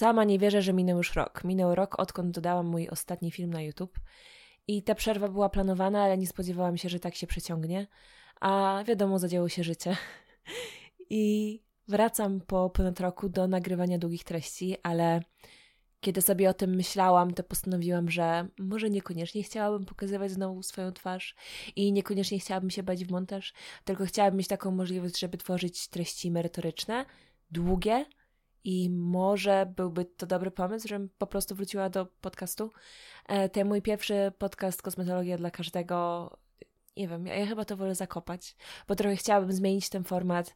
[0.00, 1.44] sama nie wierzę, że minął już rok.
[1.44, 4.00] Minął rok, odkąd dodałam mój ostatni film na YouTube.
[4.68, 7.86] I ta przerwa była planowana, ale nie spodziewałam się, że tak się przeciągnie.
[8.40, 9.96] A wiadomo, zadziało się życie.
[11.10, 15.20] I wracam po ponad roku do nagrywania długich treści, ale
[16.00, 21.34] kiedy sobie o tym myślałam, to postanowiłam, że może niekoniecznie chciałabym pokazywać znowu swoją twarz
[21.76, 23.52] i niekoniecznie chciałabym się bać w montaż,
[23.84, 27.06] tylko chciałabym mieć taką możliwość, żeby tworzyć treści merytoryczne,
[27.50, 28.06] długie
[28.64, 32.70] i może byłby to dobry pomysł, żebym po prostu wróciła do podcastu.
[33.28, 36.30] E, ten mój pierwszy podcast Kosmetologia dla każdego,
[36.96, 38.56] nie wiem, ja, ja chyba to wolę zakopać,
[38.88, 40.54] bo trochę chciałabym zmienić ten format,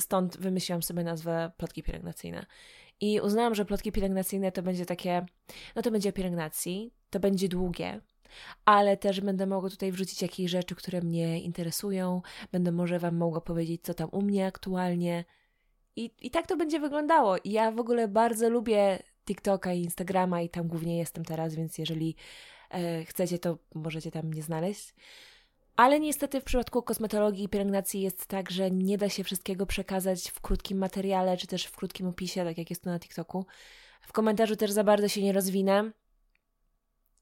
[0.00, 2.46] stąd wymyśliłam sobie nazwę Plotki Pielęgnacyjne.
[3.00, 5.26] I uznałam, że plotki pielęgnacyjne to będzie takie,
[5.76, 8.00] no to będzie o pielęgnacji, to będzie długie,
[8.64, 12.22] ale też będę mogła tutaj wrzucić jakieś rzeczy, które mnie interesują,
[12.52, 15.24] będę może Wam mogła powiedzieć, co tam u mnie aktualnie.
[15.96, 17.36] I, I tak to będzie wyglądało.
[17.44, 21.78] I ja w ogóle bardzo lubię TikToka i Instagrama i tam głównie jestem teraz, więc
[21.78, 22.16] jeżeli
[22.70, 24.94] e, chcecie, to możecie tam mnie znaleźć.
[25.76, 30.30] Ale niestety w przypadku kosmetologii i pielęgnacji jest tak, że nie da się wszystkiego przekazać
[30.30, 33.46] w krótkim materiale, czy też w krótkim opisie, tak jak jest to na TikToku.
[34.00, 35.90] W komentarzu też za bardzo się nie rozwinę,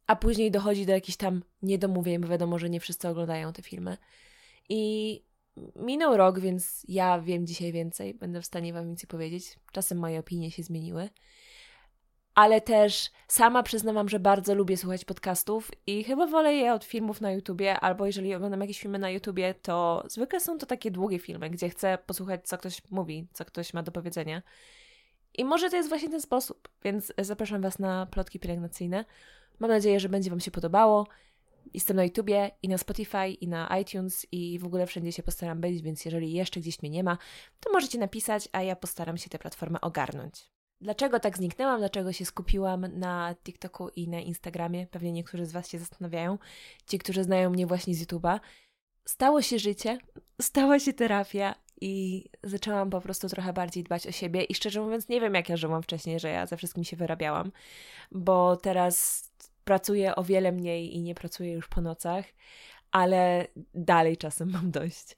[0.06, 3.96] a później dochodzi do jakichś tam niedomówień, bo wiadomo, że nie wszyscy oglądają te filmy.
[4.68, 5.22] I
[5.76, 9.58] minął rok, więc ja wiem dzisiaj więcej, będę w stanie Wam więcej powiedzieć.
[9.72, 11.08] Czasem moje opinie się zmieniły
[12.38, 17.20] ale też sama przyznam że bardzo lubię słuchać podcastów i chyba wolę je od filmów
[17.20, 21.18] na YouTubie, albo jeżeli oglądam jakieś filmy na YouTubie, to zwykle są to takie długie
[21.18, 24.42] filmy, gdzie chcę posłuchać, co ktoś mówi, co ktoś ma do powiedzenia.
[25.38, 29.04] I może to jest właśnie ten sposób, więc zapraszam Was na plotki pielęgnacyjne.
[29.58, 31.06] Mam nadzieję, że będzie Wam się podobało.
[31.74, 35.60] Jestem na YouTubie i na Spotify i na iTunes i w ogóle wszędzie się postaram
[35.60, 37.18] być, więc jeżeli jeszcze gdzieś mnie nie ma,
[37.60, 40.50] to możecie napisać, a ja postaram się tę platformę ogarnąć.
[40.80, 41.78] Dlaczego tak zniknęłam?
[41.78, 44.86] Dlaczego się skupiłam na TikToku i na Instagramie?
[44.86, 46.38] Pewnie niektórzy z Was się zastanawiają.
[46.86, 48.40] Ci, którzy znają mnie właśnie z YouTube'a.
[49.04, 49.98] Stało się życie,
[50.42, 54.44] stała się terapia i zaczęłam po prostu trochę bardziej dbać o siebie.
[54.44, 57.52] I szczerze mówiąc, nie wiem, jak ja żyłam wcześniej, że ja ze wszystkim się wyrabiałam,
[58.12, 59.28] bo teraz
[59.68, 62.24] pracuję o wiele mniej i nie pracuję już po nocach,
[62.90, 65.16] ale dalej czasem mam dość.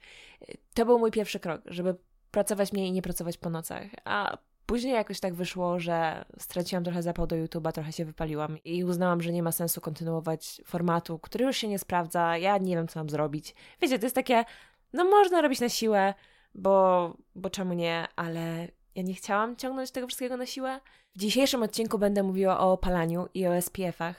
[0.74, 1.94] To był mój pierwszy krok, żeby
[2.30, 3.86] pracować mniej i nie pracować po nocach.
[4.04, 8.84] A Później jakoś tak wyszło, że straciłam trochę zapał do YouTube'a, trochę się wypaliłam i
[8.84, 12.38] uznałam, że nie ma sensu kontynuować formatu, który już się nie sprawdza.
[12.38, 13.54] Ja nie wiem, co mam zrobić.
[13.80, 14.44] Wiecie, to jest takie,
[14.92, 16.14] no można robić na siłę,
[16.54, 20.80] bo, bo czemu nie, ale ja nie chciałam ciągnąć tego wszystkiego na siłę.
[21.14, 24.16] W dzisiejszym odcinku będę mówiła o opalaniu i o SPF-ach,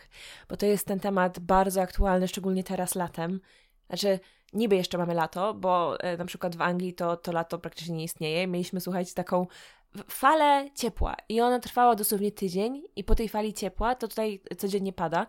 [0.50, 3.41] bo to jest ten temat bardzo aktualny, szczególnie teraz latem.
[3.88, 4.19] Znaczy,
[4.53, 8.03] niby jeszcze mamy lato, bo e, na przykład w Anglii to, to lato praktycznie nie
[8.03, 8.47] istnieje.
[8.47, 9.47] Mieliśmy, słuchajcie, taką
[10.09, 14.94] falę ciepła i ona trwała dosłownie tydzień i po tej fali ciepła to tutaj codziennie
[14.94, 15.28] pada.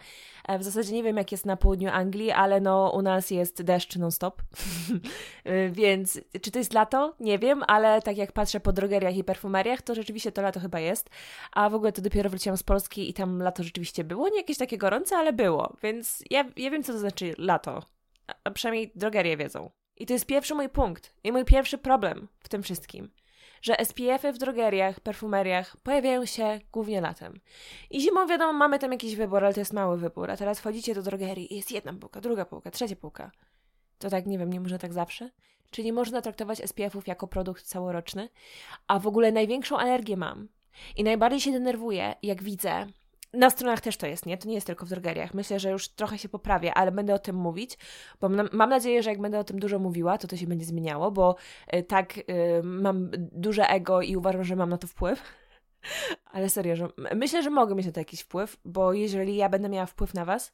[0.48, 3.62] E, w zasadzie nie wiem jak jest na południu Anglii, ale no u nas jest
[3.62, 4.42] deszcz non-stop.
[5.44, 7.14] E, więc czy to jest lato?
[7.20, 10.80] Nie wiem, ale tak jak patrzę po drogeriach i perfumeriach, to rzeczywiście to lato chyba
[10.80, 11.10] jest.
[11.52, 14.28] A w ogóle to dopiero wróciłam z Polski i tam lato rzeczywiście było.
[14.28, 15.76] Nie jakieś takie gorące, ale było.
[15.82, 17.82] Więc ja, ja wiem co to znaczy lato.
[18.44, 19.70] A przynajmniej drogerie wiedzą.
[19.96, 23.10] I to jest pierwszy mój punkt i mój pierwszy problem w tym wszystkim
[23.62, 27.40] że SPF-y w drogeriach, perfumeriach pojawiają się głównie latem.
[27.90, 30.30] I zimą wiadomo, mamy tam jakiś wybór, ale to jest mały wybór.
[30.30, 33.30] A teraz wchodzicie do drogerii i jest jedna półka, druga półka, trzecia półka.
[33.98, 35.30] To tak, nie wiem, nie można tak zawsze?
[35.70, 38.28] Czyli można traktować SPF-ów jako produkt całoroczny?
[38.86, 40.48] A w ogóle największą alergię mam.
[40.96, 42.86] I najbardziej się denerwuję, jak widzę,
[43.32, 44.38] na stronach też to jest, nie?
[44.38, 45.34] To nie jest tylko w drogeriach.
[45.34, 47.78] Myślę, że już trochę się poprawię, ale będę o tym mówić,
[48.20, 51.10] bo mam nadzieję, że jak będę o tym dużo mówiła, to to się będzie zmieniało,
[51.10, 51.36] bo
[51.74, 52.22] y, tak y,
[52.62, 55.22] mam duże ego i uważam, że mam na to wpływ.
[56.32, 59.68] Ale serio, że myślę, że mogę mieć na to jakiś wpływ, bo jeżeli ja będę
[59.68, 60.52] miała wpływ na Was,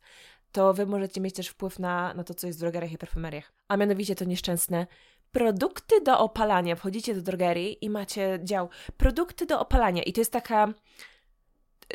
[0.53, 3.53] to Wy możecie mieć też wpływ na, na to, co jest w drogeriach i perfumeriach.
[3.69, 4.87] A mianowicie to nieszczęsne
[5.33, 6.77] produkty do opalania.
[6.77, 10.69] Wchodzicie do drogerii i macie dział produkty do opalania i to jest taka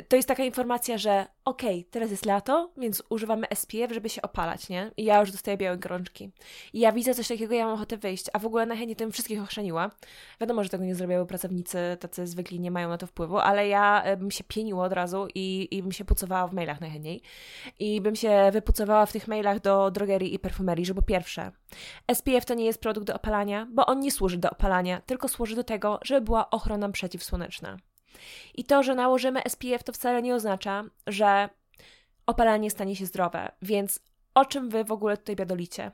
[0.07, 4.21] to jest taka informacja, że okej, okay, teraz jest lato, więc używamy SPF, żeby się
[4.21, 4.91] opalać, nie?
[4.97, 6.31] I ja już dostaję białe gorączki.
[6.73, 9.41] I ja widzę coś takiego, ja mam ochotę wyjść, a w ogóle najchętniej tym wszystkich
[9.41, 9.91] ochrzaniła.
[10.41, 14.03] Wiadomo, że tego nie zrobiły pracownicy, tacy zwykli nie mają na to wpływu, ale ja
[14.03, 17.21] e, bym się pieniła od razu i, i bym się pucowała w mailach najchętniej.
[17.79, 21.51] I bym się wypucowała w tych mailach do drogerii i perfumerii, że po pierwsze,
[22.13, 25.55] SPF to nie jest produkt do opalania, bo on nie służy do opalania, tylko służy
[25.55, 27.77] do tego, żeby była ochrona przeciwsłoneczna.
[28.55, 31.49] I to, że nałożymy SPF, to wcale nie oznacza, że
[32.25, 33.99] opalanie stanie się zdrowe, więc
[34.33, 35.91] o czym wy w ogóle tutaj biadolicie.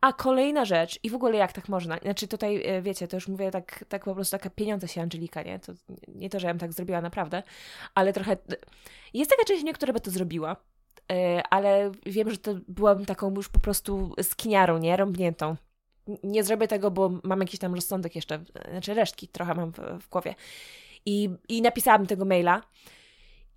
[0.00, 1.98] A kolejna rzecz, i w ogóle jak tak można?
[1.98, 5.42] Znaczy tutaj, e, wiecie, to już mówię tak, tak po prostu taka pieniądze się Angelika,
[5.42, 5.58] nie?
[5.58, 5.72] To
[6.08, 7.42] nie to, że ja bym tak zrobiła naprawdę,
[7.94, 8.36] ale trochę...
[9.14, 10.56] Jest taka część mnie, która by to zrobiła,
[11.12, 14.96] e, ale wiem, że to byłabym taką już po prostu skiniarą, nie?
[14.96, 15.56] Rąbniętą.
[16.22, 20.08] Nie zrobię tego, bo mam jakiś tam rozsądek jeszcze, znaczy resztki trochę mam w, w
[20.08, 20.34] głowie.
[21.06, 22.62] I, I napisałabym tego maila,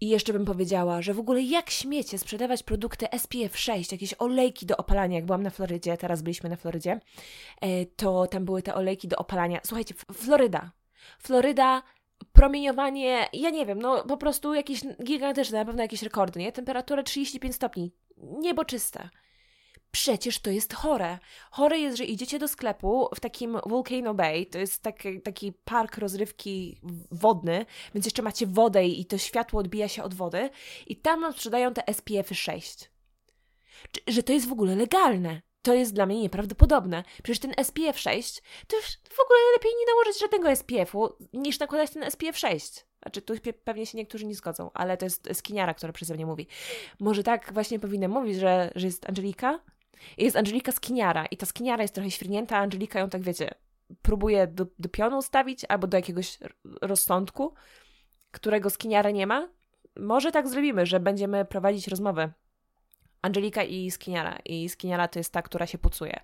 [0.02, 4.66] i jeszcze bym powiedziała, że w ogóle jak śmiecie sprzedawać produkty SPF 6, jakieś olejki
[4.66, 7.00] do opalania, jak byłam na Florydzie, teraz byliśmy na Florydzie,
[7.62, 9.60] e, to tam były te olejki do opalania.
[9.64, 10.72] Słuchajcie, Floryda.
[11.20, 11.84] Floryda,
[12.34, 16.52] promieniowanie, ja nie wiem, no po prostu jakieś gigantyczne, na pewno jakieś rekordy, nie?
[16.52, 19.10] Temperatura 35 stopni, niebo czyste.
[19.96, 21.20] Przecież to jest chore.
[21.52, 25.98] Chore jest, że idziecie do sklepu w takim Volcano Bay, to jest taki, taki park
[25.98, 26.80] rozrywki
[27.12, 30.50] wodny, więc jeszcze macie wodę i to światło odbija się od wody
[30.88, 32.92] i tam nam sprzedają te SPF 6.
[34.08, 35.42] Że to jest w ogóle legalne.
[35.62, 37.04] To jest dla mnie nieprawdopodobne.
[37.24, 41.92] Przecież ten SPF 6 to już w ogóle lepiej nie nałożyć żadnego SPF-u niż nakładać
[41.92, 42.86] ten SPF 6.
[43.02, 43.34] Znaczy, tu
[43.64, 46.48] pewnie się niektórzy nie zgodzą, ale to jest skiniara, która przeze mnie mówi.
[47.00, 49.75] Może tak właśnie powinna mówić, że, że jest Angelika?
[50.18, 53.52] Jest Angelika Skiniara i ta Skiniara jest trochę świrnięta, a Angelika ją tak, wiecie,
[54.02, 56.38] próbuje do, do pionu ustawić albo do jakiegoś
[56.82, 57.54] rozsądku,
[58.32, 59.48] którego Skiniara nie ma.
[60.00, 62.32] Może tak zrobimy, że będziemy prowadzić rozmowę
[63.22, 64.40] Angelika i Skiniara.
[64.46, 66.20] I Skiniara to jest ta, która się pucuje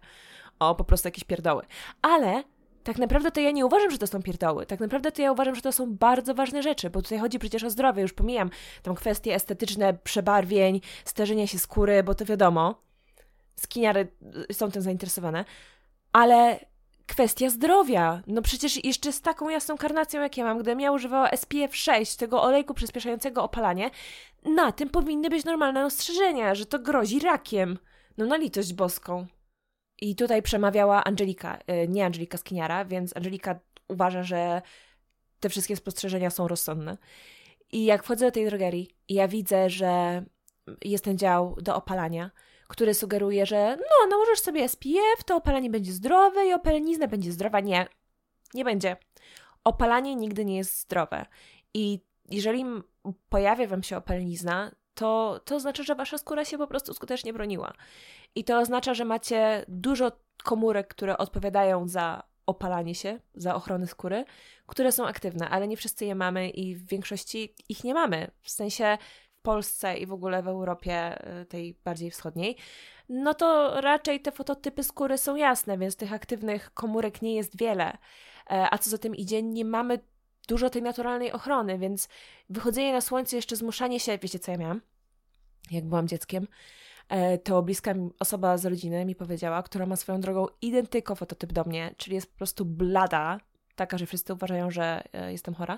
[0.60, 1.64] o po prostu jakieś pierdoły.
[2.02, 2.44] Ale
[2.84, 4.66] tak naprawdę to ja nie uważam, że to są pierdoły.
[4.66, 7.64] Tak naprawdę to ja uważam, że to są bardzo ważne rzeczy, bo tutaj chodzi przecież
[7.64, 8.02] o zdrowie.
[8.02, 8.50] Już pomijam
[8.84, 12.91] tam kwestie estetyczne, przebarwień, starzenia się skóry, bo to wiadomo
[13.56, 14.08] skiniary
[14.50, 15.46] y, są tym zainteresowane,
[16.12, 16.60] ale
[17.08, 18.22] kwestia zdrowia.
[18.28, 22.16] No przecież jeszcze z taką jasną karnacją, jak ja mam, gdybym ja używała SPF 6,
[22.16, 23.92] tego olejku przyspieszającego opalanie,
[24.46, 27.78] na tym powinny być normalne ostrzeżenia, że to grozi rakiem.
[28.18, 29.28] No na litość boską.
[30.02, 34.62] I tutaj przemawiała Angelika, y, nie Angelika Skiniara, więc Angelika uważa, że
[35.40, 36.98] te wszystkie spostrzeżenia są rozsądne.
[37.72, 40.24] I jak wchodzę do tej drogerii i ja widzę, że
[40.82, 42.32] jest ten dział do opalania,
[42.72, 47.60] który sugeruje, że no, nałożysz sobie SPF, to opalanie będzie zdrowe i opalenizna będzie zdrowa.
[47.60, 47.88] Nie,
[48.54, 48.98] nie będzie.
[49.64, 51.26] Opalanie nigdy nie jest zdrowe.
[51.74, 52.66] I jeżeli
[53.30, 57.74] pojawia Wam się opalenizna, to, to oznacza, że Wasza skóra się po prostu skutecznie broniła.
[58.36, 60.12] I to oznacza, że macie dużo
[60.44, 64.26] komórek, które odpowiadają za opalanie się, za ochronę skóry,
[64.66, 68.32] które są aktywne, ale nie wszyscy je mamy i w większości ich nie mamy.
[68.42, 68.98] W sensie
[69.42, 72.58] Polsce i w ogóle w Europie y, tej bardziej wschodniej,
[73.10, 77.98] no to raczej te fototypy skóry są jasne, więc tych aktywnych komórek nie jest wiele.
[78.52, 80.00] E, a co za tym idzie, nie mamy
[80.48, 82.08] dużo tej naturalnej ochrony, więc
[82.50, 84.82] wychodzenie na słońce, jeszcze zmuszanie się, wiecie co ja miałam,
[85.72, 86.48] jak byłam dzieckiem,
[87.10, 91.64] e, to bliska osoba z rodziny mi powiedziała, która ma swoją drogą identyko fototyp do
[91.64, 93.40] mnie, czyli jest po prostu blada,
[93.76, 95.78] taka, że wszyscy uważają, że e, jestem chora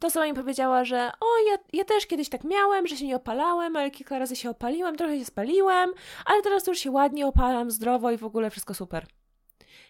[0.00, 3.16] to sama mi powiedziała, że o, ja, ja też kiedyś tak miałem, że się nie
[3.16, 5.90] opalałem, ale kilka razy się opaliłem, trochę się spaliłem,
[6.26, 9.06] ale teraz już się ładnie opalam, zdrowo i w ogóle wszystko super.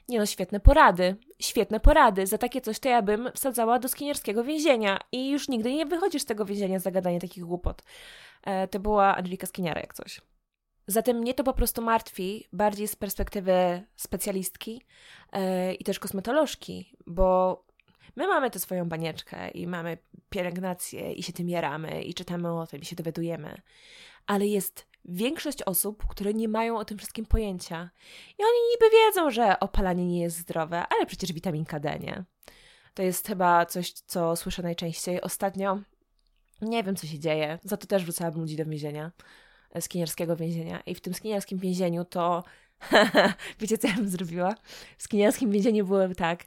[0.08, 2.26] Nie no, świetne porady, świetne porady.
[2.26, 6.22] Za takie coś to ja bym wsadzała do skinierskiego więzienia i już nigdy nie wychodzisz
[6.22, 7.82] z tego więzienia za gadanie takich głupot.
[8.44, 10.20] E, to była Angelika Skiniara jak coś.
[10.86, 14.82] Zatem mnie to po prostu martwi, bardziej z perspektywy specjalistki
[15.32, 17.64] e, i też kosmetolożki, bo
[18.18, 19.98] My mamy tę swoją banieczkę i mamy
[20.30, 23.60] pielęgnację i się tym jaramy i czytamy o tym i się dowiadujemy.
[24.26, 27.90] Ale jest większość osób, które nie mają o tym wszystkim pojęcia.
[28.38, 32.24] I oni niby wiedzą, że opalanie nie jest zdrowe, ale przecież witaminka D, nie?
[32.94, 35.20] To jest chyba coś, co słyszę najczęściej.
[35.20, 35.78] Ostatnio
[36.62, 37.58] nie wiem, co się dzieje.
[37.64, 39.12] Za to też wrzucałabym ludzi do więzienia.
[39.80, 40.80] Skinierskiego więzienia.
[40.80, 42.44] I w tym skinierskim więzieniu to...
[43.60, 44.54] Wiecie, co ja bym zrobiła?
[44.98, 46.44] W skinierskim więzieniu byłoby tak,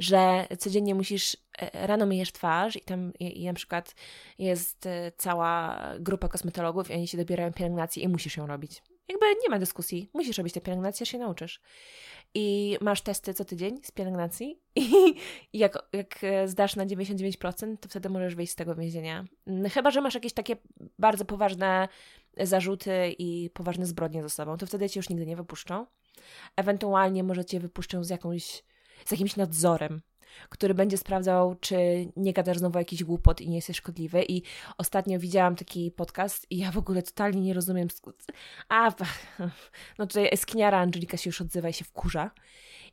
[0.00, 3.94] że codziennie musisz, e, rano myjesz twarz i tam i, i na przykład
[4.38, 8.82] jest e, cała grupa kosmetologów i oni się dobierają pielęgnacji i musisz ją robić.
[9.08, 11.60] Jakby nie ma dyskusji, musisz robić tę pielęgnację, się nauczysz.
[12.34, 14.82] I masz testy co tydzień z pielęgnacji i,
[15.52, 19.24] i jak, jak e, zdasz na 99%, to wtedy możesz wyjść z tego więzienia.
[19.46, 20.56] Mm, chyba, że masz jakieś takie
[20.98, 21.88] bardzo poważne
[22.36, 25.86] zarzuty i poważne zbrodnie ze sobą, to wtedy cię już nigdy nie wypuszczą.
[26.56, 28.62] Ewentualnie może cię wypuszczą z jakąś
[29.04, 30.02] z jakimś nadzorem,
[30.48, 31.76] który będzie sprawdzał, czy
[32.16, 34.24] nie gadasz znowu jakiś głupot i nie jesteś szkodliwy.
[34.28, 34.42] I
[34.78, 37.88] ostatnio widziałam taki podcast i ja w ogóle totalnie nie rozumiem.
[38.68, 38.92] A,
[39.98, 42.30] no tutaj skiniara Angelika się już odzywa i się wkurza.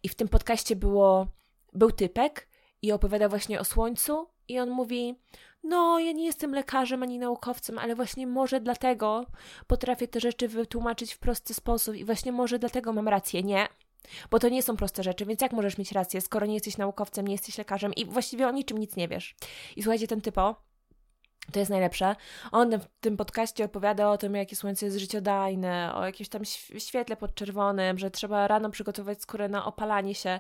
[0.04, 1.28] I w tym podcaście było,
[1.74, 2.48] był typek
[2.82, 5.16] i opowiada właśnie o słońcu I on mówi:
[5.64, 9.26] No, ja nie jestem lekarzem ani naukowcem, ale właśnie może dlatego
[9.68, 13.44] potrafię te rzeczy wytłumaczyć w prosty sposób i właśnie może dlatego mam rację.
[13.44, 13.68] Nie.
[14.32, 17.28] Bo to nie są proste rzeczy, więc jak możesz mieć rację, skoro nie jesteś naukowcem,
[17.28, 19.36] nie jesteś lekarzem i właściwie o niczym nic nie wiesz.
[19.76, 20.56] I słuchajcie, ten typo,
[21.52, 22.16] to jest najlepsze.
[22.52, 26.42] On w tym podcaście opowiada o tym, jakie słońce jest życiodajne, o jakimś tam
[26.78, 30.40] świetle podczerwonym, że trzeba rano przygotować skórę na opalanie się.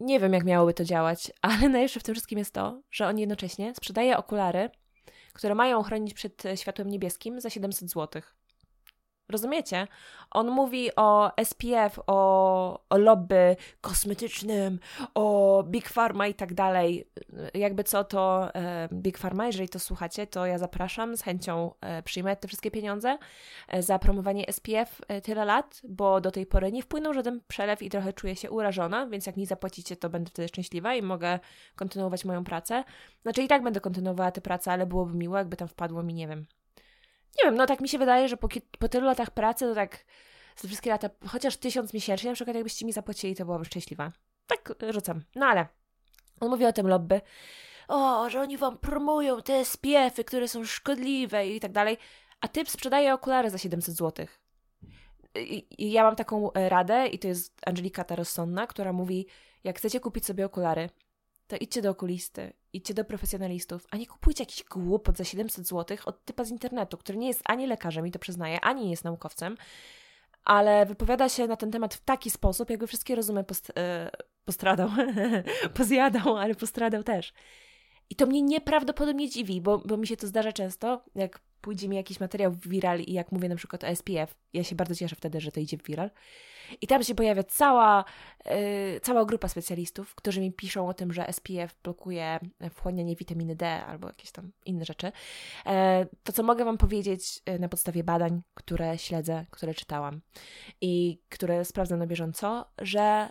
[0.00, 3.18] Nie wiem, jak miałoby to działać, ale najlepsze w tym wszystkim jest to, że on
[3.18, 4.70] jednocześnie sprzedaje okulary,
[5.32, 8.35] które mają chronić przed światłem niebieskim za 700 złotych.
[9.28, 9.86] Rozumiecie?
[10.30, 14.78] On mówi o SPF, o, o lobby kosmetycznym,
[15.14, 17.08] o Big Pharma i tak dalej.
[17.54, 22.02] Jakby co to e, Big Pharma, jeżeli to słuchacie, to ja zapraszam, z chęcią e,
[22.02, 23.18] przyjmę te wszystkie pieniądze
[23.68, 27.82] e, za promowanie SPF e, tyle lat, bo do tej pory nie wpłynął żaden przelew
[27.82, 31.38] i trochę czuję się urażona, więc jak mi zapłacicie, to będę wtedy szczęśliwa i mogę
[31.76, 32.84] kontynuować moją pracę.
[33.22, 36.28] Znaczy i tak będę kontynuowała tę pracę, ale byłoby miło, jakby tam wpadło mi, nie
[36.28, 36.46] wiem,
[37.38, 40.04] nie wiem, no tak mi się wydaje, że po, po tylu latach pracy, to tak
[40.56, 44.12] za wszystkie lata, chociaż tysiąc miesięcznie, na przykład jakbyście mi zapłacili, to byłabym szczęśliwa.
[44.46, 45.22] Tak rzucam.
[45.34, 45.66] No ale
[46.40, 47.20] on mówi o tym lobby.
[47.88, 51.98] O, że oni wam promują te SPF-y, które są szkodliwe i tak dalej,
[52.40, 54.26] a typ sprzedaje okulary za 700 zł.
[55.34, 59.26] I, I ja mam taką e, radę, i to jest Angelika ta rozsądna, która mówi:
[59.64, 60.90] Jak chcecie kupić sobie okulary,
[61.46, 65.96] to idźcie do okulisty, idźcie do profesjonalistów, a nie kupujcie jakiś głupot za 700 zł
[66.04, 69.04] od typa z internetu, który nie jest ani lekarzem, i to przyznaję, ani nie jest
[69.04, 69.56] naukowcem,
[70.44, 74.88] ale wypowiada się na ten temat w taki sposób, jakby wszystkie rozumy post yy, postradał,
[75.74, 77.32] pozjadał, ale postradał też.
[78.10, 81.96] I to mnie nieprawdopodobnie dziwi, bo, bo mi się to zdarza często, jak pójdzie mi
[81.96, 85.16] jakiś materiał w viral i jak mówię na przykład o SPF, ja się bardzo cieszę
[85.16, 86.10] wtedy, że to idzie w viral.
[86.80, 88.04] I tam się pojawia cała,
[88.44, 93.84] yy, cała grupa specjalistów, którzy mi piszą o tym, że SPF blokuje wchłanianie witaminy D
[93.84, 95.12] albo jakieś tam inne rzeczy.
[95.66, 95.72] Yy,
[96.22, 100.20] to, co mogę Wam powiedzieć yy, na podstawie badań, które śledzę, które czytałam
[100.80, 103.28] i które sprawdzam na bieżąco, że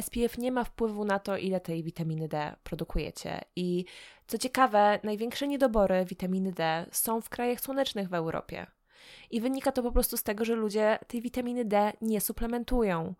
[0.00, 3.40] SPF nie ma wpływu na to, ile tej witaminy D produkujecie.
[3.56, 3.84] I
[4.26, 8.66] co ciekawe, największe niedobory witaminy D są w krajach słonecznych w Europie.
[9.30, 13.14] I wynika to po prostu z tego, że ludzie tej witaminy D nie suplementują.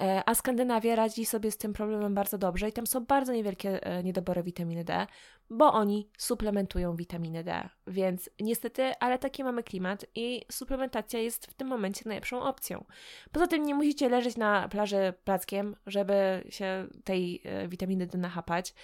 [0.00, 3.82] E, a Skandynawia radzi sobie z tym problemem bardzo dobrze i tam są bardzo niewielkie
[3.82, 5.06] e, niedobory witaminy D,
[5.50, 7.68] bo oni suplementują witaminę D.
[7.86, 12.84] Więc niestety, ale taki mamy klimat i suplementacja jest w tym momencie najlepszą opcją.
[13.32, 18.74] Poza tym nie musicie leżeć na plaży plackiem, żeby się tej e, witaminy D nachapać.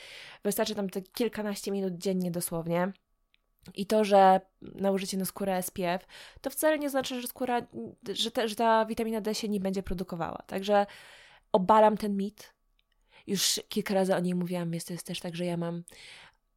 [0.45, 2.93] Wystarczy tam te kilkanaście minut dziennie dosłownie.
[3.75, 6.07] I to, że nałożycie na skórę SPF,
[6.41, 7.67] to wcale nie znaczy, że skóra,
[8.13, 10.43] że, te, że ta witamina D się nie będzie produkowała.
[10.47, 10.87] Także
[11.53, 12.55] obalam ten mit.
[13.27, 15.85] Już kilka razy o niej mówiłam, jest to jest też tak, że ja mam,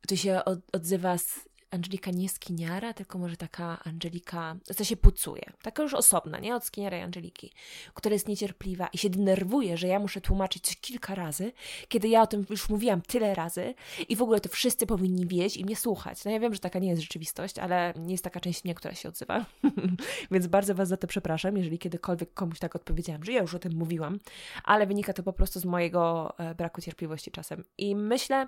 [0.08, 5.52] tu się od, odzywa z Angelika nie skiniara, tylko może taka Angelika, co się pucuje,
[5.62, 7.54] taka już osobna, nie od skiniara i Angeliki,
[7.94, 11.52] która jest niecierpliwa i się denerwuje, że ja muszę tłumaczyć coś kilka razy,
[11.88, 13.74] kiedy ja o tym już mówiłam tyle razy
[14.10, 16.26] i w ogóle to wszyscy powinni wiedzieć i mnie słuchać.
[16.26, 18.94] No ja wiem, że taka nie jest rzeczywistość, ale nie jest taka część mnie, która
[18.94, 19.46] się odzywa,
[20.32, 23.60] więc bardzo Was za to przepraszam, jeżeli kiedykolwiek komuś tak odpowiedziałam, że ja już o
[23.60, 24.20] tym mówiłam,
[24.64, 27.64] ale wynika to po prostu z mojego e, braku cierpliwości czasem.
[27.78, 28.48] I myślę,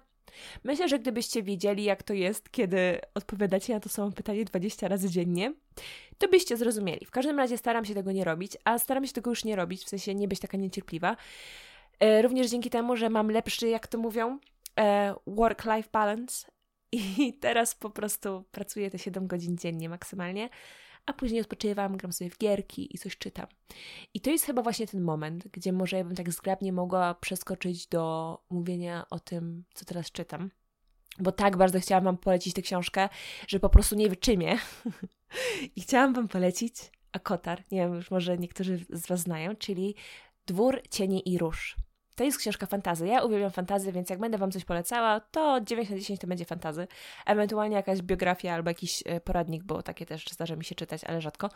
[0.64, 5.10] Myślę, że gdybyście wiedzieli, jak to jest, kiedy odpowiadacie na to samo pytanie 20 razy
[5.10, 5.54] dziennie,
[6.18, 7.06] to byście zrozumieli.
[7.06, 9.84] W każdym razie staram się tego nie robić, a staram się tego już nie robić,
[9.84, 11.18] w sensie nie być taka niecierpliwa.
[12.00, 14.40] E, również dzięki temu, że mam lepszy, jak to mówią,
[14.80, 16.48] e, work-life balance
[16.92, 20.50] i teraz po prostu pracuję te 7 godzin dziennie maksymalnie
[21.10, 23.48] a później odpoczywam, gram sobie w gierki i coś czytam.
[24.14, 27.88] I to jest chyba właśnie ten moment, gdzie może ja bym tak zgrabnie mogła przeskoczyć
[27.88, 30.52] do mówienia o tym, co teraz czytam.
[31.20, 33.10] Bo tak bardzo chciałam Wam polecić tę książkę,
[33.48, 34.58] że po prostu nie wyczymię.
[35.76, 36.74] I chciałam Wam polecić
[37.12, 39.96] Akotar, nie wiem, już może niektórzy z Was znają, czyli
[40.48, 41.76] Dwór, Cienie i Róż.
[42.20, 43.08] To jest książka fantazy.
[43.08, 46.46] Ja uwielbiam fantazy, więc jak będę Wam coś polecała, to 9 na 10 to będzie
[46.46, 46.88] fantazy.
[47.26, 51.22] Ewentualnie jakaś biografia albo jakiś e, poradnik, bo takie też zdarza mi się czytać, ale
[51.22, 51.50] rzadko.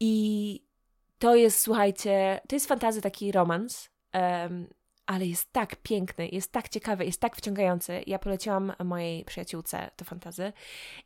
[0.00, 0.62] I
[1.18, 3.90] to jest, słuchajcie, to jest fantazy taki romans.
[4.14, 4.66] Um,
[5.06, 8.02] ale jest tak piękny, jest tak ciekawy, jest tak wciągający.
[8.06, 10.52] Ja poleciłam mojej przyjaciółce to fantazy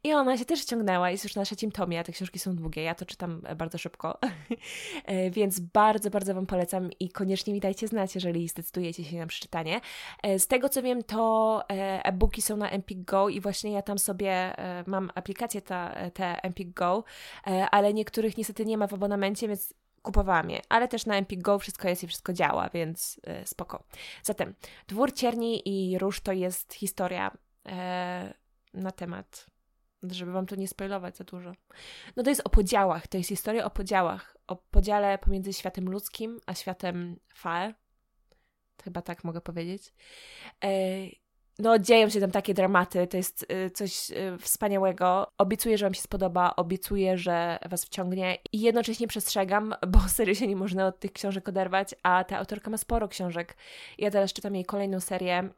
[0.04, 2.95] i ona się też wciągnęła, jest już na trzecim tomie, te książki są długie, ja
[2.95, 4.19] to czytam bardzo szybko,
[5.04, 9.26] e, więc bardzo, bardzo Wam polecam i koniecznie mi dajcie znać, jeżeli zdecydujecie się na
[9.26, 9.80] przeczytanie.
[10.23, 13.83] E, z tego co wiem, to e, e-booki są na Empik Go i właśnie ja
[13.83, 14.54] tam sobie
[14.87, 17.04] mam aplikację ta, te Empik Go,
[17.71, 21.59] ale niektórych niestety nie ma w abonamencie, więc kupowałam je, ale też na Empik Go
[21.59, 23.85] wszystko jest i wszystko działa, więc yy, spoko.
[24.23, 24.54] Zatem
[24.88, 27.73] Dwór Cierni i Róż to jest historia yy,
[28.75, 29.47] na temat,
[30.02, 31.52] żeby wam to nie spoilować za dużo.
[32.16, 36.40] No to jest o podziałach, to jest historia o podziałach, o podziale pomiędzy światem ludzkim
[36.47, 37.75] a światem Fae.
[38.85, 39.92] Chyba tak mogę powiedzieć.
[40.62, 40.71] Yy,
[41.59, 45.33] no, dzieją się tam takie dramaty, to jest y, coś y, wspaniałego.
[45.38, 50.47] Obiecuję, że Wam się spodoba, obiecuję, że Was wciągnie i jednocześnie przestrzegam, bo serio się
[50.47, 53.57] nie można od tych książek oderwać, a ta autorka ma sporo książek.
[53.99, 55.49] Ja teraz czytam jej kolejną serię,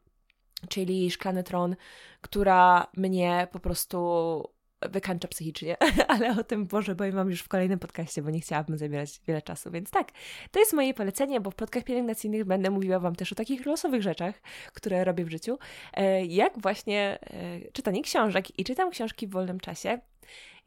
[0.69, 1.75] czyli Szklany Tron,
[2.21, 4.52] która mnie po prostu
[4.89, 8.77] wykańcza psychicznie, ale o tym Boże bo mam już w kolejnym podcaście, bo nie chciałabym
[8.77, 10.07] zabierać wiele czasu, więc tak,
[10.51, 14.01] to jest moje polecenie, bo w podcastach pielęgnacyjnych będę mówiła Wam też o takich losowych
[14.01, 14.41] rzeczach,
[14.73, 15.57] które robię w życiu,
[15.93, 18.59] e, jak właśnie e, czytanie książek.
[18.59, 19.99] I czytam książki w wolnym czasie,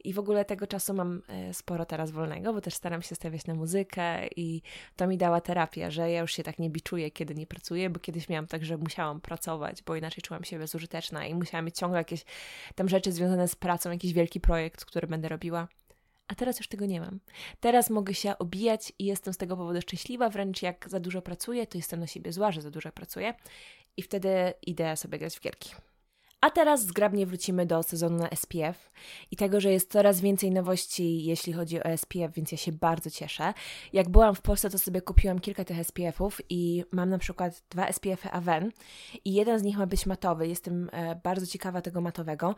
[0.03, 3.45] i w ogóle tego czasu mam e, sporo teraz wolnego, bo też staram się stawiać
[3.45, 4.61] na muzykę i
[4.95, 7.99] to mi dała terapia, że ja już się tak nie biczuję, kiedy nie pracuję, bo
[7.99, 11.97] kiedyś miałam tak, że musiałam pracować, bo inaczej czułam się bezużyteczna i musiałam mieć ciągle
[11.97, 12.25] jakieś
[12.75, 15.67] tam rzeczy związane z pracą, jakiś wielki projekt, który będę robiła.
[16.27, 17.19] A teraz już tego nie mam.
[17.59, 21.67] Teraz mogę się obijać i jestem z tego powodu szczęśliwa, wręcz jak za dużo pracuję,
[21.67, 23.33] to jestem na siebie zła, że za dużo pracuję
[23.97, 25.71] i wtedy idę sobie grać w gierki.
[26.41, 28.91] A teraz zgrabnie wrócimy do sezonu na SPF
[29.31, 33.09] i tego, że jest coraz więcej nowości, jeśli chodzi o SPF, więc ja się bardzo
[33.09, 33.53] cieszę.
[33.93, 37.91] Jak byłam w Polsce, to sobie kupiłam kilka tych SPF-ów i mam na przykład dwa
[37.91, 38.71] SPF-y Aven
[39.25, 40.47] i jeden z nich ma być matowy.
[40.47, 42.55] Jestem e, bardzo ciekawa tego matowego,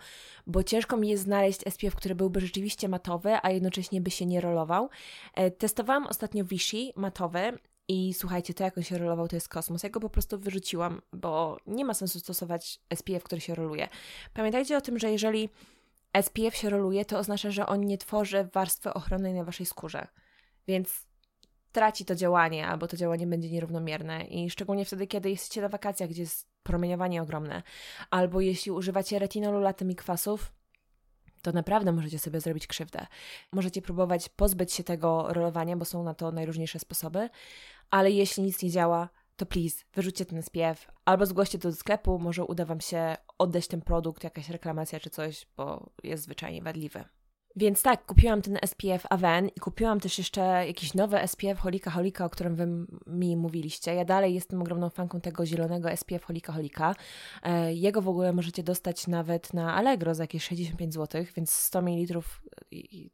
[0.47, 4.41] bo ciężko mi jest znaleźć SPF, który byłby rzeczywiście matowy, a jednocześnie by się nie
[4.41, 4.89] rolował.
[5.35, 9.83] E, testowałam ostatnio Vichy matowy i słuchajcie, to jak on się rolował, to jest kosmos.
[9.83, 13.87] Ja go po prostu wyrzuciłam, bo nie ma sensu stosować SPF, który się roluje.
[14.33, 15.49] Pamiętajcie o tym, że jeżeli
[16.21, 20.07] SPF się roluje, to oznacza, że on nie tworzy warstwy ochronnej na waszej skórze.
[20.67, 21.07] Więc
[21.71, 24.25] traci to działanie, albo to działanie będzie nierównomierne.
[24.25, 27.63] I szczególnie wtedy, kiedy jesteście na wakacjach, gdzie jest promieniowanie ogromne,
[28.09, 30.51] albo jeśli używacie retinolu, latem i kwasów,
[31.41, 33.07] to naprawdę możecie sobie zrobić krzywdę.
[33.51, 37.29] Możecie próbować pozbyć się tego rolowania, bo są na to najróżniejsze sposoby,
[37.89, 42.19] ale jeśli nic nie działa, to please, wyrzućcie ten SPF albo zgłoście to do sklepu,
[42.19, 47.03] może uda Wam się oddać ten produkt, jakaś reklamacja czy coś, bo jest zwyczajnie wadliwy.
[47.59, 52.25] Więc tak, kupiłam ten SPF Aven i kupiłam też jeszcze jakiś nowy SPF Holika Holika,
[52.25, 52.67] o którym wy
[53.07, 53.93] mi mówiliście.
[53.93, 56.95] Ja dalej jestem ogromną fanką tego zielonego SPF Holika Holika.
[57.43, 61.81] E, jego w ogóle możecie dostać nawet na Allegro za jakieś 65 zł, więc 100
[61.81, 62.19] ml
[62.71, 63.09] i,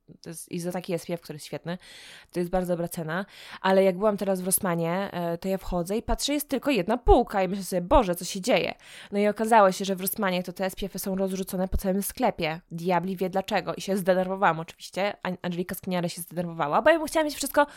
[0.49, 1.77] i za taki SPF, który jest świetny.
[2.31, 3.25] To jest bardzo dobra cena.
[3.61, 6.97] Ale jak byłam teraz w Rosmanie, e, to ja wchodzę i patrzę, jest tylko jedna
[6.97, 8.73] półka i myślę sobie, Boże, co się dzieje?
[9.11, 12.61] No i okazało się, że w Rosmanie to te SPF-y są rozrzucone po całym sklepie.
[12.71, 15.13] Diabli wie dlaczego i się zdenerwowałam oczywiście.
[15.41, 17.67] Angelika Skiniara się zdenerwowała, bo ja bym chciała mieć wszystko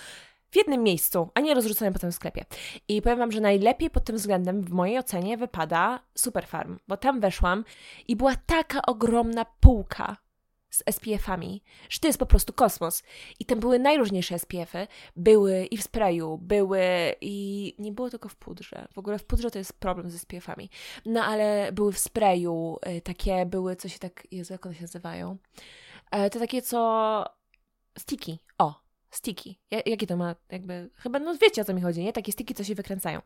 [0.50, 2.44] w jednym miejscu, a nie rozrzucone potem w sklepie.
[2.88, 7.20] I powiem Wam, że najlepiej pod tym względem w mojej ocenie wypada Superfarm, bo tam
[7.20, 7.64] weszłam
[8.08, 10.16] i była taka ogromna półka
[10.70, 13.02] z SPF-ami, że to jest po prostu kosmos.
[13.40, 14.86] I tam były najróżniejsze SPF-y.
[15.16, 16.80] Były i w sprayu, były
[17.20, 18.88] i nie było tylko w pudrze.
[18.92, 20.70] W ogóle w pudrze to jest problem ze SPF-ami.
[21.06, 24.82] No ale były w sprayu, y, takie były, co się tak, Jezu, jak one się
[24.82, 25.36] nazywają?
[26.10, 27.24] E, to takie co
[27.98, 28.38] sticky.
[29.10, 29.54] O, sticky.
[29.86, 32.12] Jakie to ma jakby, chyba no wiecie o co mi chodzi, nie?
[32.12, 33.20] Takie sticky, co się wykręcają.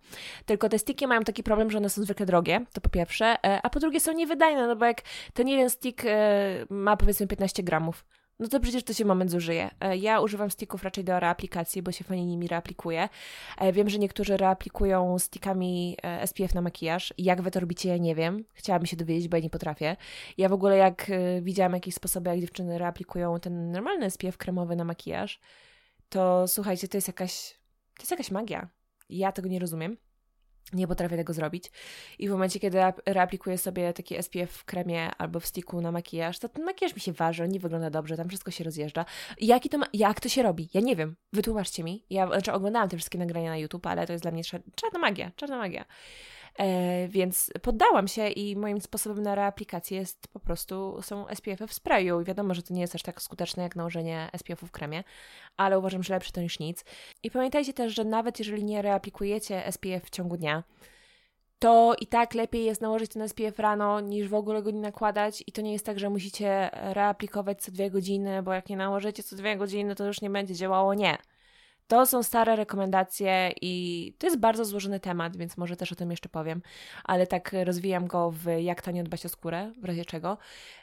[0.46, 3.60] Tylko te sticky mają taki problem, że one są zwykle drogie, to po pierwsze, e,
[3.62, 5.02] a po drugie są niewydajne, no bo jak
[5.34, 8.04] ten jeden stick e, ma powiedzmy 15 gramów,
[8.38, 9.70] no to przecież to się moment zużyje.
[9.80, 13.08] E, ja używam sticków raczej do reaplikacji, bo się fajnie nimi reaplikuje.
[13.72, 17.14] Wiem, że niektórzy reaplikują stickami SPF na makijaż.
[17.18, 18.44] Jak wy to robicie, ja nie wiem.
[18.54, 19.96] Chciałabym się dowiedzieć, bo ja nie potrafię.
[20.38, 21.10] Ja w ogóle jak
[21.42, 25.40] widziałam jakieś sposoby, jak dziewczyny reaplikują ten normalny SPF kremowy na makijaż,
[26.12, 27.58] to słuchajcie, to jest jakaś,
[27.96, 28.68] to jest jakaś magia.
[29.08, 29.96] Ja tego nie rozumiem
[30.72, 31.70] nie potrafię tego zrobić.
[32.18, 36.38] I w momencie, kiedy reaplikuję sobie taki SPF w kremie albo w sticku na makijaż,
[36.38, 39.04] to ten makijaż mi się waży, nie wygląda dobrze, tam wszystko się rozjeżdża.
[39.40, 40.68] Jaki to ma, jak to się robi?
[40.74, 41.16] Ja nie wiem.
[41.32, 42.04] Wytłumaczcie mi.
[42.10, 44.42] Ja znaczy, oglądałam te wszystkie nagrania na YouTube, ale to jest dla mnie
[44.74, 45.84] czarna magia, czarna magia.
[46.58, 51.72] E, więc poddałam się i moim sposobem na reaplikację jest po prostu, są SPF-y w
[51.72, 55.04] sprayu i wiadomo, że to nie jest aż tak skuteczne jak nałożenie SPF-u w kremie,
[55.56, 56.84] ale uważam, że lepsze to niż nic.
[57.22, 60.62] I pamiętajcie też, że nawet jeżeli nie reaplikujecie SPF w ciągu dnia,
[61.58, 65.44] to i tak lepiej jest nałożyć ten SPF rano, niż w ogóle go nie nakładać.
[65.46, 69.22] I to nie jest tak, że musicie reaplikować co dwie godziny, bo jak nie nałożycie
[69.22, 70.94] co dwie godziny, to już nie będzie działało.
[70.94, 71.18] Nie.
[71.86, 76.10] To są stare rekomendacje i to jest bardzo złożony temat, więc może też o tym
[76.10, 76.62] jeszcze powiem,
[77.04, 80.38] ale tak rozwijam go w jak tanio dbać o skórę, w razie czego.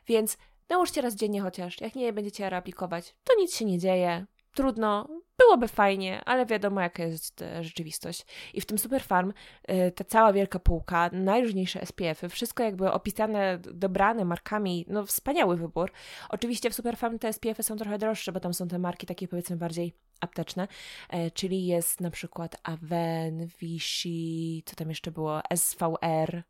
[0.07, 0.37] Więc
[0.69, 5.07] nałóżcie raz dziennie chociaż, jak nie będziecie reaplikować, to nic się nie dzieje, trudno,
[5.37, 8.25] byłoby fajnie, ale wiadomo, jaka jest e, rzeczywistość.
[8.53, 9.33] I w tym Superfarm
[9.67, 15.91] e, ta cała wielka półka, najróżniejsze SPF-y, wszystko jakby opisane, dobrane markami, no wspaniały wybór.
[16.29, 19.55] Oczywiście w Superfarm te SPF-y są trochę droższe, bo tam są te marki takie powiedzmy
[19.55, 20.67] bardziej apteczne,
[21.09, 26.43] e, czyli jest na przykład Aven, Vichy, co tam jeszcze było, SVR,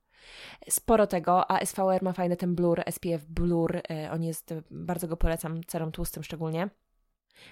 [0.69, 5.63] Sporo tego, a SVR ma fajny ten blur, SPF blur, on jest, bardzo go polecam,
[5.63, 6.69] cerą tłustym szczególnie.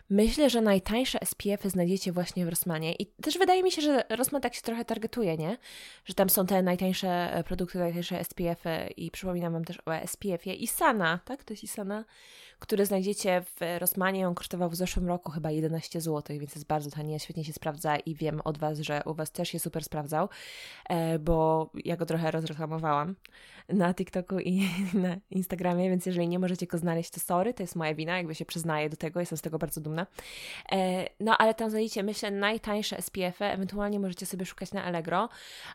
[0.10, 4.42] Myślę, że najtańsze SPF-y znajdziecie właśnie w Rossmanie i też wydaje mi się, że Rossmann
[4.42, 5.58] tak się trochę targetuje, nie?
[6.06, 10.56] Że tam są te najtańsze e, produkty, najtańsze SPF-y i przypominam Wam też o SPF-ie
[10.56, 11.44] Isana, tak?
[11.44, 12.06] To jest Isana,
[12.60, 14.28] który znajdziecie w Rossmanie.
[14.28, 17.98] On kosztował w zeszłym roku chyba 11 zł, więc jest bardzo tani, świetnie się sprawdza
[17.98, 20.30] i wiem od Was, że u Was też się super sprawdzał,
[20.90, 23.16] e, bo ja go trochę rozreklamowałam
[23.70, 27.76] na TikToku i na Instagramie, więc jeżeli nie możecie go znaleźć, to sorry, to jest
[27.76, 30.08] moja wina, jakby się przyznaję do tego, jestem z tego bardzo dumna.
[30.72, 35.30] E, no ale tam znajdziecie, myślę, najtańsze SPF-y, ewentualnie możecie sobie szukać na Allegro,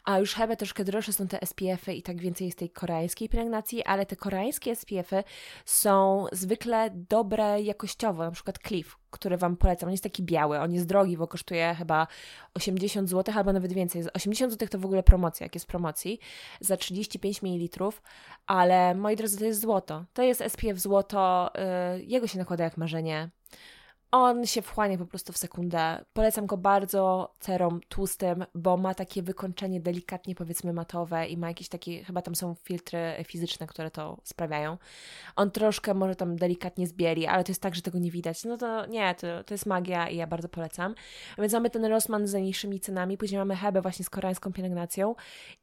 [0.04, 3.84] a już chyba troszkę droższe są te SPF-y i tak więcej jest tej koreańskiej pielęgnacji,
[3.84, 5.24] ale te koreańskie SPF-y
[5.64, 9.86] są zwykle dobre jakościowo, na przykład Cliff, który Wam polecam.
[9.86, 12.06] On jest taki biały, on jest drogi, bo kosztuje chyba
[12.54, 14.02] 80 zł, albo nawet więcej.
[14.14, 16.18] 80 zł to w ogóle promocja, jak jest promocji,
[16.60, 17.90] za 35 ml,
[18.46, 20.04] ale moi drodzy, to jest złoto.
[20.12, 21.50] To jest SPF złoto,
[21.94, 23.30] yy, jego się nakłada jak marzenie.
[24.14, 26.04] On się wchłania po prostu w sekundę.
[26.12, 31.68] Polecam go bardzo cerą tłustym, bo ma takie wykończenie delikatnie powiedzmy matowe i ma jakieś
[31.68, 34.78] takie, chyba tam są filtry fizyczne, które to sprawiają.
[35.36, 38.44] On troszkę może tam delikatnie zbieli, ale to jest tak, że tego nie widać.
[38.44, 40.94] No to nie, to, to jest magia i ja bardzo polecam.
[41.38, 45.14] Więc mamy ten Rossmann z najniższymi cenami, później mamy Hebę właśnie z koreańską pielęgnacją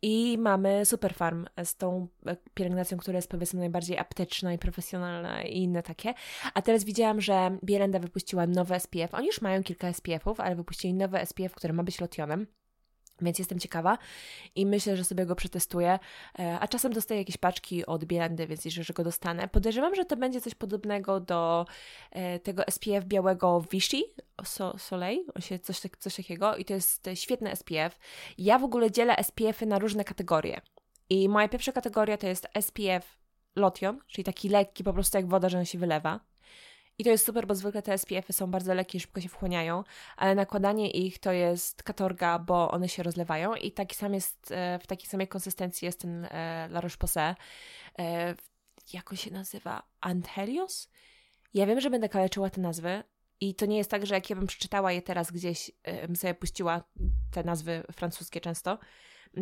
[0.01, 5.57] i mamy Superfarm z tą e, pielęgnacją, która jest powiedzmy najbardziej apteczna i profesjonalna i
[5.57, 6.13] inne takie.
[6.53, 9.13] A teraz widziałam, że Bielenda wypuściła wypuściła nowe SPF.
[9.13, 12.47] Oni już mają kilka SPF-ów, ale wypuścili nowe SPF, które ma być lotionem.
[13.21, 13.97] Więc jestem ciekawa
[14.55, 15.99] i myślę, że sobie go przetestuję.
[16.39, 19.47] E, a czasem dostaję jakieś paczki od Bielandy, więc jeżeli że go dostanę.
[19.47, 21.65] Podejrzewam, że to będzie coś podobnego do
[22.11, 24.03] e, tego SPF białego Vichy,
[24.43, 25.25] so, Soleil,
[25.63, 26.55] coś, tak, coś takiego.
[26.55, 27.99] I to jest świetny SPF.
[28.37, 30.61] Ja w ogóle dzielę SPF-y na różne kategorie.
[31.09, 33.17] I moja pierwsza kategoria to jest SPF
[33.55, 36.28] Lotion, czyli taki lekki, po prostu jak woda, że on się wylewa.
[36.99, 39.83] I to jest super, bo zwykle te SPF-y są bardzo lekkie, szybko się wchłaniają,
[40.17, 44.79] ale nakładanie ich to jest katorga, bo one się rozlewają i taki sam jest, e,
[44.79, 47.35] w takiej samej konsystencji jest ten e, La Roche-Posay.
[47.99, 48.35] E,
[48.93, 49.83] jak on się nazywa?
[50.01, 50.89] Anthelios?
[51.53, 53.03] Ja wiem, że będę kaleczyła te nazwy
[53.41, 55.71] i to nie jest tak, że jak ja bym przeczytała je teraz gdzieś,
[56.07, 56.83] bym sobie puściła
[57.31, 58.79] te nazwy francuskie często,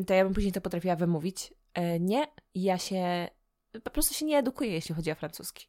[0.08, 1.54] to ja bym później to potrafiła wymówić.
[2.00, 3.28] Nie, ja się
[3.84, 5.68] po prostu się nie edukuję, jeśli chodzi o francuski.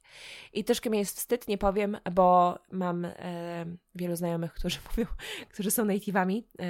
[0.52, 3.12] I troszkę mi jest wstyd, nie powiem, bo mam e,
[3.94, 5.06] wielu znajomych, którzy mówią,
[5.48, 6.64] którzy są native'ami e,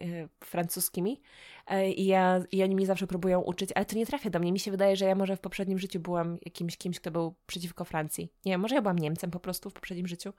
[0.00, 1.22] e, francuskimi
[1.66, 4.52] e, i, ja, i oni mi zawsze próbują uczyć, ale to nie trafia do mnie.
[4.52, 7.84] Mi się wydaje, że ja może w poprzednim życiu byłam jakimś kimś, kto był przeciwko
[7.84, 8.32] Francji.
[8.44, 10.32] Nie może ja byłam Niemcem po prostu w poprzednim życiu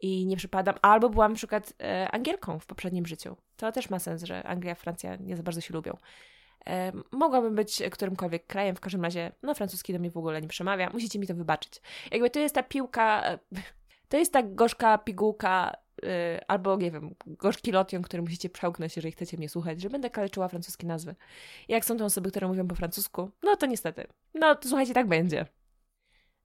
[0.00, 3.36] i nie przypadam, albo byłam na przykład e, Angielką w poprzednim życiu.
[3.56, 5.96] To też ma sens, że Anglia Francja nie za bardzo się lubią.
[7.10, 10.90] Mogłabym być którymkolwiek krajem, w każdym razie, no francuski do mnie w ogóle nie przemawia,
[10.92, 11.82] musicie mi to wybaczyć.
[12.10, 13.38] Jakby to jest ta piłka, e,
[14.08, 19.12] to jest ta gorzka pigułka, e, albo nie wiem, gorzki lotion, który musicie przełknąć, jeżeli
[19.12, 21.14] chcecie mnie słuchać, że będę kaleczyła francuskie nazwy.
[21.68, 24.06] I jak są to osoby, które mówią po francusku, no to niestety.
[24.34, 25.46] No to słuchajcie, tak będzie.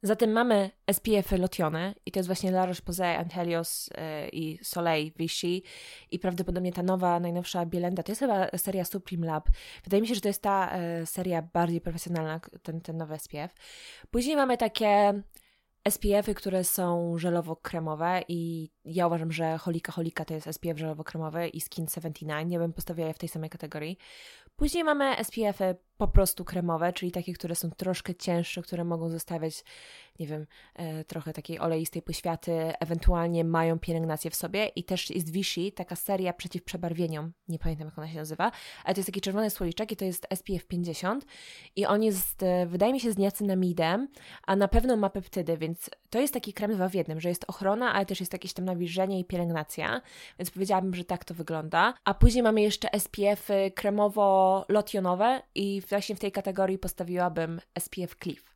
[0.03, 5.61] Zatem mamy SPF-y lotione i to jest właśnie La Roche-Posay, Antelios yy, i Soleil Vichy
[6.11, 9.49] i prawdopodobnie ta nowa, najnowsza Bielenda, to jest chyba seria Supreme Lab.
[9.83, 13.53] Wydaje mi się, że to jest ta yy, seria bardziej profesjonalna, ten, ten nowy SPF.
[14.11, 15.21] Później mamy takie
[15.89, 21.61] SPF-y, które są żelowo-kremowe i ja uważam, że Holika Holika to jest SPF żelowo-kremowy i
[21.61, 23.97] Skin 79, nie bym postawiła je w tej samej kategorii.
[24.55, 29.63] Później mamy SPF-y po prostu kremowe, czyli takie, które są troszkę cięższe, które mogą zostawiać,
[30.19, 30.45] nie wiem,
[30.75, 34.67] e, trochę takiej oleistej poświaty, ewentualnie mają pielęgnację w sobie.
[34.67, 38.51] I też jest Vichy, taka seria przeciw przebarwieniom, nie pamiętam jak ona się nazywa,
[38.83, 41.25] ale to jest taki czerwony słoiczek i to jest SPF 50
[41.75, 44.07] i on jest, e, wydaje mi się, z niacinamidem,
[44.47, 45.74] a na pewno ma peptydy, więc
[46.09, 48.65] to jest taki krem dwa w jednym, że jest ochrona, ale też jest jakieś tam
[48.65, 50.01] nawilżenie i pielęgnacja,
[50.39, 51.93] więc powiedziałabym, że tak to wygląda.
[52.05, 58.55] A później mamy jeszcze SPF kremowo-lotionowe i właśnie w tej kategorii postawiłabym SPF Cliff.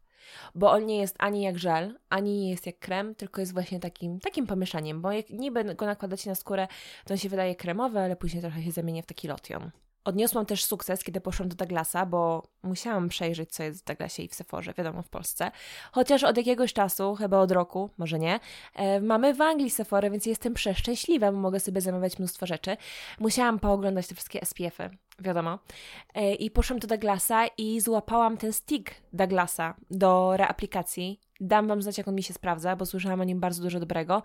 [0.55, 3.79] Bo on nie jest ani jak żel, ani nie jest jak krem, tylko jest właśnie
[3.79, 6.67] takim, takim pomieszaniem, bo jak niby go nakładacie na skórę,
[7.05, 9.71] to on się wydaje kremowy, ale później trochę się zamienia w taki lotion.
[10.10, 14.28] Odniosłam też sukces, kiedy poszłam do Douglasa, bo musiałam przejrzeć, co jest w Douglasie i
[14.28, 15.52] w Sephorze, wiadomo, w Polsce.
[15.91, 18.39] Chociaż od jakiegoś czasu, chyba od roku, może nie,
[18.76, 22.78] e, mamy w Anglii Sephora, więc jestem przeszczęśliwa, bo mogę sobie zamawiać mnóstwo rzeczy.
[23.19, 25.60] Musiałam pooglądać te wszystkie SPF-y, wiadomo.
[26.13, 31.19] E, I poszłam do Douglasa i złapałam ten stick Douglasa do reaplikacji.
[31.39, 34.24] Dam Wam znać, jak on mi się sprawdza, bo słyszałam o nim bardzo dużo dobrego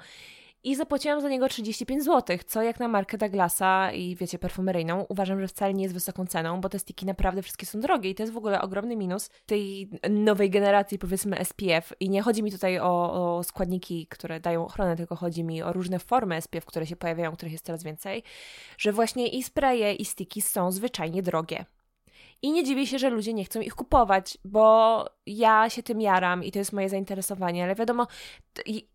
[0.65, 5.41] i zapłaciłam za niego 35 zł, co jak na markę Douglasa i wiecie, perfumeryjną, uważam,
[5.41, 8.23] że wcale nie jest wysoką ceną, bo te stiki naprawdę wszystkie są drogie i to
[8.23, 11.93] jest w ogóle ogromny minus tej nowej generacji, powiedzmy SPF.
[12.01, 15.73] I nie chodzi mi tutaj o, o składniki, które dają ochronę, tylko chodzi mi o
[15.73, 18.23] różne formy SPF, które się pojawiają, których jest coraz więcej,
[18.79, 21.65] że właśnie i spraye, i stiki są zwyczajnie drogie.
[22.43, 26.45] I nie dziwię się, że ludzie nie chcą ich kupować, bo ja się tym jaram
[26.45, 28.07] i to jest moje zainteresowanie, ale wiadomo,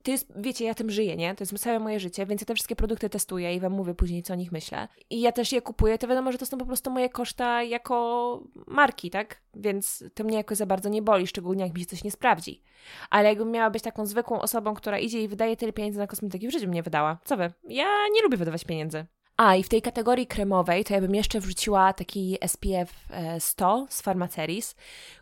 [0.04, 1.36] to jest, wiecie, ja tym żyję, nie?
[1.36, 4.24] To jest całe moje życie, więc ja te wszystkie produkty testuję i Wam mówię później,
[4.24, 4.88] co o nich myślę.
[5.10, 8.44] I ja też je kupuję, to wiadomo, że to są po prostu moje koszta jako
[8.68, 9.42] marki, tak?
[9.54, 12.62] Więc to mnie jakoś za bardzo nie boli, szczególnie jak mi się coś nie sprawdzi.
[13.10, 16.48] Ale jakbym miała być taką zwykłą osobą, która idzie i wydaje tyle pieniędzy na kosmetyki,
[16.48, 17.18] w życiu mnie wydała.
[17.26, 17.54] Co Wy?
[17.64, 19.06] Ja nie lubię wydawać pieniędzy.
[19.40, 23.08] A, i w tej kategorii kremowej to ja bym jeszcze wrzuciła taki SPF
[23.40, 24.76] 100 e, z Pharmaceris,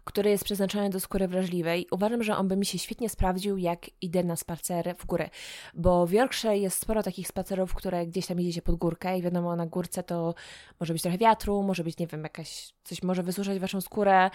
[0.03, 1.88] który jest przeznaczony do skóry wrażliwej.
[1.91, 5.30] Uważam, że on by mi się świetnie sprawdził, jak idę na spacer w górę,
[5.73, 9.56] bo w Yorkshire jest sporo takich spacerów, które gdzieś tam idziecie pod górkę i wiadomo,
[9.56, 10.36] na górce to
[10.80, 14.30] może być trochę wiatru, może być, nie wiem, jakaś, coś może wysuszać Waszą skórę,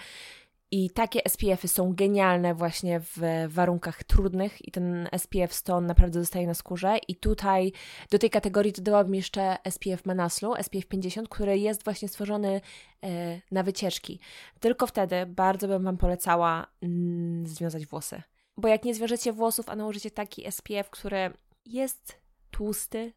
[0.75, 6.47] i takie SPF-y są genialne właśnie w warunkach trudnych i ten SPF 100 naprawdę zostaje
[6.47, 6.97] na skórze.
[7.07, 7.71] I tutaj
[8.11, 12.61] do tej kategorii dodałabym jeszcze SPF Manaslu, SPF 50, który jest właśnie stworzony
[13.03, 14.19] e, na wycieczki.
[14.59, 18.21] Tylko wtedy bardzo bym Wam polecała mm, związać włosy.
[18.57, 21.33] Bo jak nie zwiążecie włosów, a nałożycie taki SPF, który
[21.65, 22.17] jest
[22.51, 23.13] tłusty,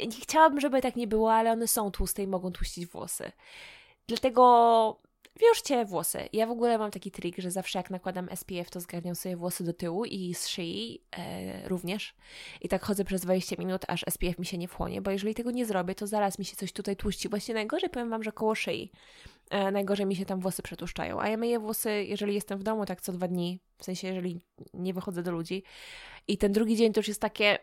[0.00, 3.32] nie chciałabym, żeby tak nie było, ale one są tłuste i mogą tłuścić włosy.
[4.08, 5.09] Dlatego
[5.40, 6.28] wiążcie włosy.
[6.32, 9.64] Ja w ogóle mam taki trik, że zawsze jak nakładam SPF, to zgarniam sobie włosy
[9.64, 12.14] do tyłu i z szyi e, również.
[12.60, 15.50] I tak chodzę przez 20 minut, aż SPF mi się nie wchłonie, bo jeżeli tego
[15.50, 17.28] nie zrobię, to zaraz mi się coś tutaj tłuści.
[17.28, 18.90] Właśnie najgorzej powiem Wam, że koło szyi.
[19.50, 21.20] E, najgorzej mi się tam włosy przetłuszczają.
[21.20, 24.40] A ja myję włosy, jeżeli jestem w domu, tak co dwa dni, w sensie jeżeli
[24.74, 25.62] nie wychodzę do ludzi.
[26.28, 27.58] I ten drugi dzień to już jest takie...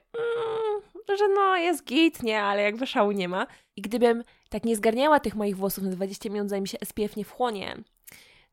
[1.15, 3.47] Że no jest git, nie, ale jakby szału nie ma.
[3.75, 7.25] I gdybym tak nie zgarniała tych moich włosów na 20 minut, zanim się SPF nie
[7.25, 7.83] wchłonie,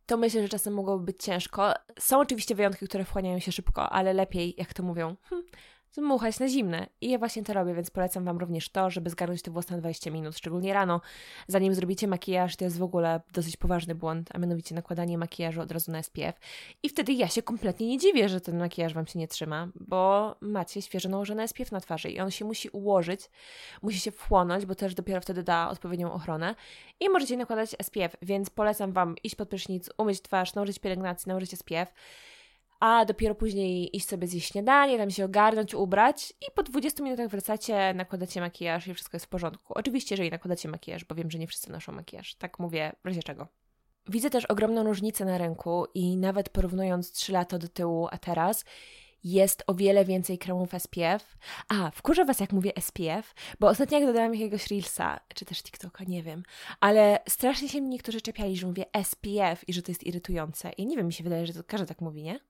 [0.07, 1.73] to myślę, że czasem mogłoby być ciężko.
[1.99, 5.49] Są oczywiście wyjątki, które wchłaniają się szybko, ale lepiej, jak to mówią, hmm,
[5.95, 6.87] zmuchać na zimne.
[7.01, 9.79] I ja właśnie to robię, więc polecam Wam również to, żeby zgarnąć te włosy na
[9.79, 11.01] 20 minut, szczególnie rano,
[11.47, 12.57] zanim zrobicie makijaż.
[12.57, 16.41] To jest w ogóle dosyć poważny błąd, a mianowicie nakładanie makijażu od razu na SPF.
[16.83, 20.35] I wtedy ja się kompletnie nie dziwię, że ten makijaż Wam się nie trzyma, bo
[20.41, 23.31] macie świeżo nałożony SPF na twarzy i on się musi ułożyć,
[23.83, 26.55] musi się wchłonąć, bo też dopiero wtedy da odpowiednią ochronę
[27.01, 31.51] i możecie nakładać SPF, więc polecam Wam iść pod prysznic, umyć twarz, nałożyć pielęgnację, nałożyć
[31.59, 31.93] SPF
[32.81, 37.29] a dopiero później iść sobie zjeść śniadanie, tam się ogarnąć, ubrać i po 20 minutach
[37.29, 39.75] wracacie, nakładacie makijaż i wszystko jest w porządku.
[39.77, 42.35] Oczywiście, jeżeli nakładacie makijaż, bo wiem, że nie wszyscy noszą makijaż.
[42.35, 43.49] Tak mówię, w razie czego.
[44.09, 48.65] Widzę też ogromną różnicę na rynku i nawet porównując 3 lata do tyłu, a teraz,
[49.25, 51.37] jest o wiele więcej kremów SPF.
[51.69, 56.05] A, wkurzę Was, jak mówię SPF, bo ostatnio jak dodałam jakiegoś Reelsa, czy też TikToka,
[56.05, 56.43] nie wiem,
[56.81, 60.71] ale strasznie się niektórzy czepiali, że mówię SPF i że to jest irytujące.
[60.71, 62.41] I nie wiem, mi się wydaje, że to każdy tak mówi, nie?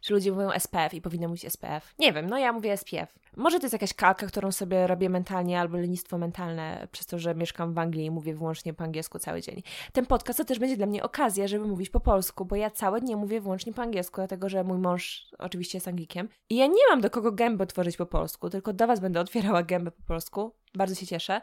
[0.00, 1.94] Czy ludzie mówią SPF i powinno mówić SPF?
[1.98, 3.18] Nie wiem, no ja mówię SPF.
[3.36, 7.34] Może to jest jakaś kalka, którą sobie robię mentalnie, albo lenistwo mentalne, przez to, że
[7.34, 9.62] mieszkam w Anglii i mówię wyłącznie po angielsku cały dzień.
[9.92, 13.00] Ten podcast to też będzie dla mnie okazja, żeby mówić po polsku, bo ja całe
[13.00, 16.28] dnie mówię wyłącznie po angielsku, dlatego że mój mąż oczywiście jest Anglikiem.
[16.50, 19.62] I ja nie mam do kogo gęby otworzyć po polsku, tylko do Was będę otwierała
[19.62, 20.54] gębę po polsku.
[20.74, 21.40] Bardzo się cieszę,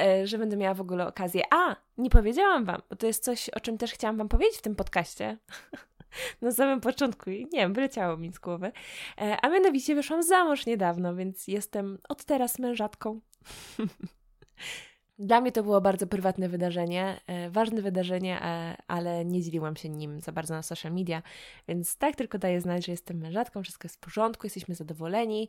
[0.00, 1.42] e, że będę miała w ogóle okazję.
[1.50, 4.62] A, nie powiedziałam Wam, bo to jest coś, o czym też chciałam Wam powiedzieć w
[4.62, 5.38] tym podcaście.
[6.42, 8.72] na samym początku i nie wiem, wyleciało mi z głowy.
[9.20, 13.20] E, a mianowicie wyszłam za mąż niedawno, więc jestem od teraz mężatką.
[15.18, 19.88] Dla mnie to było bardzo prywatne wydarzenie, e, ważne wydarzenie, e, ale nie dzieliłam się
[19.88, 21.22] nim za bardzo na social media,
[21.68, 25.48] więc tak tylko daję znać, że jestem mężatką, wszystko jest w porządku, jesteśmy zadowoleni.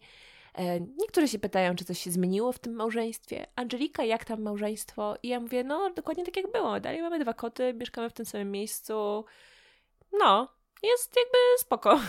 [0.97, 3.45] Niektórzy się pytają, czy coś się zmieniło w tym małżeństwie.
[3.55, 5.15] Angelika, jak tam małżeństwo?
[5.23, 6.79] I ja mówię, no dokładnie tak jak było.
[6.79, 9.25] Dalej mamy dwa koty, mieszkamy w tym samym miejscu,
[10.19, 10.47] no,
[10.83, 11.99] jest jakby spoko.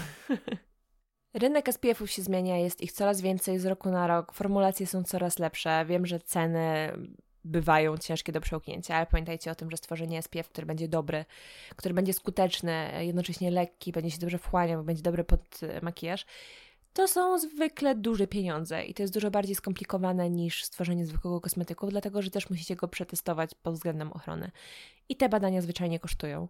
[1.34, 5.38] Rynek SPF-ów się zmienia, jest ich coraz więcej z roku na rok, formulacje są coraz
[5.38, 5.84] lepsze.
[5.84, 6.92] Wiem, że ceny
[7.44, 11.24] bywają ciężkie do przełknięcia, ale pamiętajcie o tym, że stworzenie SPF, który będzie dobry,
[11.76, 16.26] który będzie skuteczny, jednocześnie lekki, będzie się dobrze wchłaniał, będzie dobry pod makijaż,
[16.92, 21.86] to są zwykle duże pieniądze i to jest dużo bardziej skomplikowane niż stworzenie zwykłego kosmetyku,
[21.86, 24.50] dlatego że też musicie go przetestować pod względem ochrony.
[25.08, 26.48] I te badania zwyczajnie kosztują.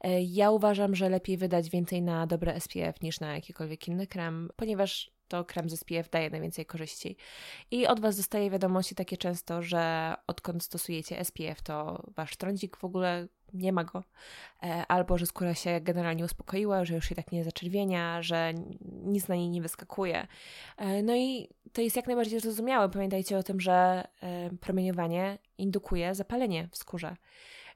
[0.00, 4.50] E, ja uważam, że lepiej wydać więcej na dobre SPF niż na jakikolwiek inny krem,
[4.56, 7.16] ponieważ to krem z SPF daje najwięcej korzyści.
[7.70, 12.84] I od Was dostaję wiadomości takie często, że odkąd stosujecie SPF, to Wasz trądzik w
[12.84, 14.04] ogóle nie ma go,
[14.62, 18.52] e, albo że skóra się generalnie uspokoiła, że już się tak nie zaczerwienia, że
[19.04, 20.26] nic na niej nie wyskakuje.
[20.76, 22.88] E, no i to jest jak najbardziej zrozumiałe.
[22.88, 27.16] Pamiętajcie o tym, że e, promieniowanie indukuje zapalenie w skórze.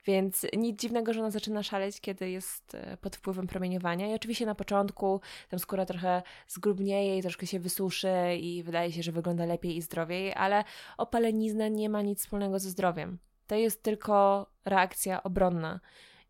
[0.07, 4.07] Więc nic dziwnego, że ona zaczyna szaleć, kiedy jest pod wpływem promieniowania.
[4.07, 9.03] I oczywiście na początku tam skóra trochę zgrubnieje i troszkę się wysuszy i wydaje się,
[9.03, 10.65] że wygląda lepiej i zdrowiej, ale
[10.99, 13.19] opalenizna nie ma nic wspólnego ze zdrowiem.
[13.47, 15.81] To jest tylko reakcja obronna.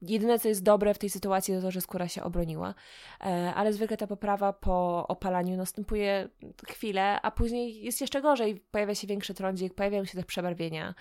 [0.03, 2.75] Jedyne, co jest dobre w tej sytuacji, to to, że skóra się obroniła,
[3.21, 6.29] e, ale zwykle ta poprawa po opalaniu następuje
[6.69, 8.61] chwilę, a później jest jeszcze gorzej.
[8.71, 10.95] Pojawia się większy trądzik, pojawiają się te przebarwienia.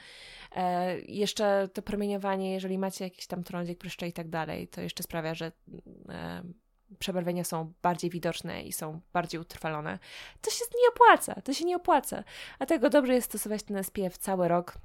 [0.55, 5.03] E, jeszcze to promieniowanie, jeżeli macie jakiś tam trądzik, pryszcze i tak dalej, to jeszcze
[5.03, 5.51] sprawia, że
[6.09, 6.43] e,
[6.99, 9.99] przebarwienia są bardziej widoczne i są bardziej utrwalone.
[10.41, 12.23] To się nie opłaca, to się nie opłaca.
[12.57, 14.77] Dlatego dobrze jest stosować ten SPF cały rok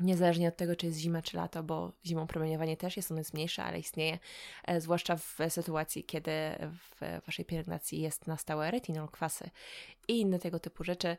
[0.00, 3.34] Niezależnie od tego, czy jest zima, czy lato, bo zimą promieniowanie też jest, ono jest
[3.34, 4.18] mniejsze, ale istnieje,
[4.64, 6.32] e, zwłaszcza w sytuacji, kiedy
[6.72, 9.50] w waszej pielęgnacji jest na stałe retinol, kwasy
[10.08, 11.16] i inne tego typu rzeczy.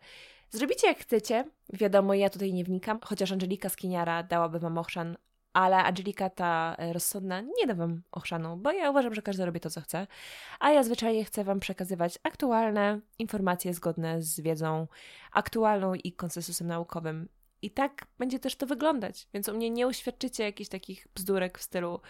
[0.49, 5.17] Zrobicie jak chcecie, wiadomo, ja tutaj nie wnikam, chociaż Angelika Skiniara dałaby wam ochrzan,
[5.53, 9.59] ale Angelika ta e, rozsądna nie da wam ochrzanu, bo ja uważam, że każdy robi
[9.59, 10.07] to, co chce,
[10.59, 14.87] a ja zwyczajnie chcę wam przekazywać aktualne informacje zgodne z wiedzą
[15.31, 17.27] aktualną i konsensusem naukowym
[17.61, 19.27] i tak będzie też to wyglądać.
[19.33, 22.01] Więc u mnie nie uświadczycie jakichś takich bzdurek w stylu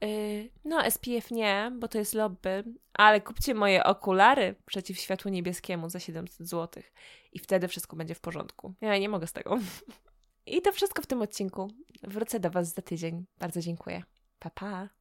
[0.00, 5.88] yy, no SPF nie, bo to jest lobby, ale kupcie moje okulary przeciw światłu niebieskiemu
[5.88, 6.82] za 700 zł
[7.32, 8.74] i wtedy wszystko będzie w porządku.
[8.80, 9.58] Ja nie mogę z tego.
[10.46, 11.68] I to wszystko w tym odcinku.
[12.02, 13.26] Wrócę do Was za tydzień.
[13.38, 14.02] Bardzo dziękuję.
[14.38, 14.99] Pa, pa.